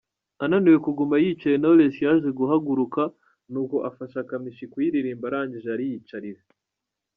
[0.43, 3.01] Ananiwe kuguma yicaye, Knowless yaje guhaguruka
[3.51, 6.41] nuko afasha Kamichi kuyiririmba arangije ariyicarira.